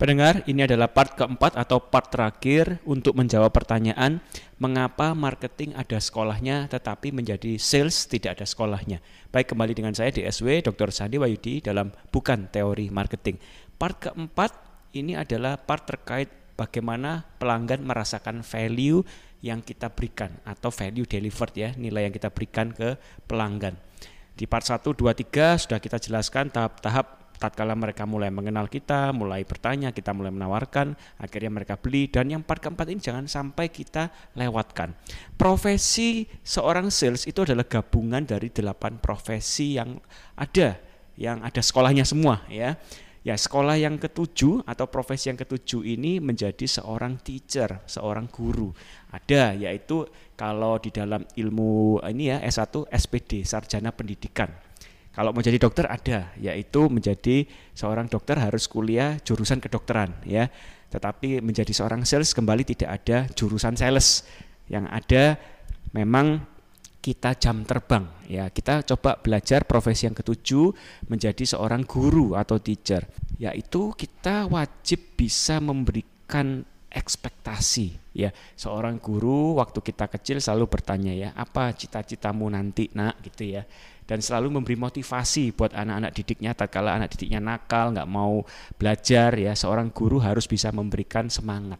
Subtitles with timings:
[0.00, 4.24] Pendengar, ini adalah part keempat atau part terakhir untuk menjawab pertanyaan
[4.56, 9.04] mengapa marketing ada sekolahnya tetapi menjadi sales tidak ada sekolahnya.
[9.28, 10.88] Baik, kembali dengan saya DSW Dr.
[10.88, 13.36] Sandi Wayudi dalam Bukan Teori Marketing.
[13.76, 14.56] Part keempat
[14.96, 19.04] ini adalah part terkait bagaimana pelanggan merasakan value
[19.44, 22.96] yang kita berikan atau value delivered ya, nilai yang kita berikan ke
[23.28, 23.76] pelanggan.
[24.32, 29.48] Di part 1, 2, 3 sudah kita jelaskan tahap-tahap tatkala mereka mulai mengenal kita, mulai
[29.48, 34.12] bertanya, kita mulai menawarkan, akhirnya mereka beli dan yang part keempat ini jangan sampai kita
[34.36, 34.92] lewatkan.
[35.40, 39.96] Profesi seorang sales itu adalah gabungan dari delapan profesi yang
[40.36, 40.76] ada,
[41.16, 42.76] yang ada sekolahnya semua ya.
[43.20, 48.72] Ya, sekolah yang ketujuh atau profesi yang ketujuh ini menjadi seorang teacher, seorang guru.
[49.12, 50.08] Ada yaitu
[50.40, 54.69] kalau di dalam ilmu ini ya S1 SPD, sarjana pendidikan
[55.10, 57.42] kalau mau jadi dokter ada, yaitu menjadi
[57.74, 60.46] seorang dokter harus kuliah jurusan kedokteran ya.
[60.90, 64.22] Tetapi menjadi seorang sales kembali tidak ada jurusan sales.
[64.70, 65.22] Yang ada
[65.90, 66.46] memang
[67.02, 68.54] kita jam terbang ya.
[68.54, 70.70] Kita coba belajar profesi yang ketujuh
[71.10, 73.02] menjadi seorang guru atau teacher,
[73.42, 81.30] yaitu kita wajib bisa memberikan ekspektasi ya seorang guru waktu kita kecil selalu bertanya ya
[81.38, 83.62] apa cita-citamu nanti nak gitu ya
[84.10, 88.42] dan selalu memberi motivasi buat anak-anak didiknya tatkala anak didiknya nakal nggak mau
[88.74, 91.78] belajar ya seorang guru harus bisa memberikan semangat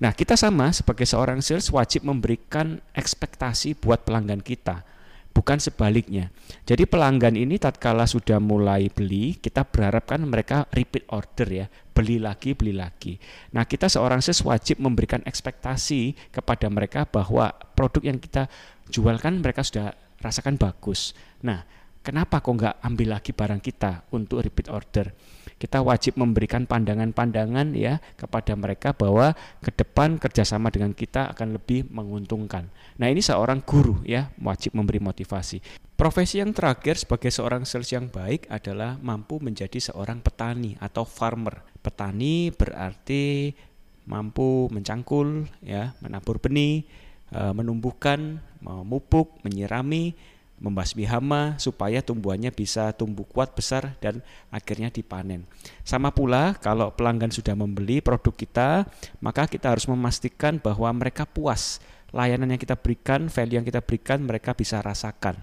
[0.00, 4.88] nah kita sama sebagai seorang sales wajib memberikan ekspektasi buat pelanggan kita
[5.32, 6.28] bukan sebaliknya.
[6.68, 12.52] Jadi pelanggan ini tatkala sudah mulai beli, kita berharapkan mereka repeat order ya, beli lagi,
[12.52, 13.16] beli lagi.
[13.56, 18.46] Nah, kita seorang sales wajib memberikan ekspektasi kepada mereka bahwa produk yang kita
[18.92, 21.12] jualkan mereka sudah rasakan bagus.
[21.42, 21.66] Nah,
[22.00, 25.10] kenapa kok nggak ambil lagi barang kita untuk repeat order?
[25.62, 29.30] Kita wajib memberikan pandangan-pandangan ya kepada mereka bahwa
[29.62, 32.66] ke depan kerjasama dengan kita akan lebih menguntungkan.
[32.98, 35.62] Nah ini seorang guru ya wajib memberi motivasi.
[35.94, 41.62] Profesi yang terakhir sebagai seorang sales yang baik adalah mampu menjadi seorang petani atau farmer.
[41.78, 43.54] Petani berarti
[44.10, 46.82] mampu mencangkul ya, menabur benih,
[47.30, 50.14] eh, menumbuhkan, memupuk, menyirami,
[50.62, 54.22] membasmi hama supaya tumbuhannya bisa tumbuh kuat besar dan
[54.54, 55.42] akhirnya dipanen.
[55.82, 58.70] Sama pula kalau pelanggan sudah membeli produk kita,
[59.18, 61.82] maka kita harus memastikan bahwa mereka puas
[62.14, 65.42] layanan yang kita berikan, value yang kita berikan mereka bisa rasakan.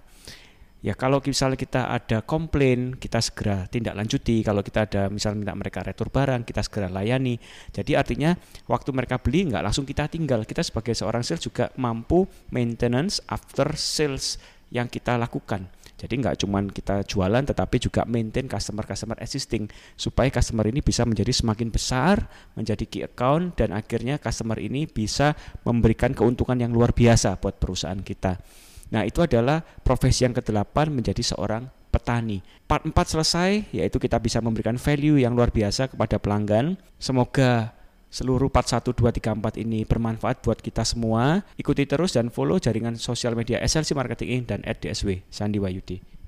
[0.79, 4.39] Ya kalau misalnya kita ada komplain, kita segera tindak lanjuti.
[4.39, 7.35] Kalau kita ada misalnya minta mereka retur barang, kita segera layani.
[7.75, 8.31] Jadi artinya
[8.63, 10.47] waktu mereka beli nggak langsung kita tinggal.
[10.47, 12.23] Kita sebagai seorang sales juga mampu
[12.55, 14.39] maintenance after sales
[14.71, 15.67] yang kita lakukan.
[15.99, 19.67] Jadi nggak cuma kita jualan tetapi juga maintain customer-customer existing
[19.99, 22.23] supaya customer ini bisa menjadi semakin besar,
[22.55, 25.35] menjadi key account dan akhirnya customer ini bisa
[25.67, 28.39] memberikan keuntungan yang luar biasa buat perusahaan kita.
[28.89, 32.41] Nah, itu adalah profesi yang kedelapan menjadi seorang petani.
[32.69, 36.77] Part 4 selesai yaitu kita bisa memberikan value yang luar biasa kepada pelanggan.
[37.01, 37.73] Semoga
[38.09, 41.45] seluruh part 1, 2, 3, 4 ini bermanfaat buat kita semua.
[41.57, 46.18] Ikuti terus dan follow jaringan sosial media SLC Marketing dan @dsw Sandi Wayudi.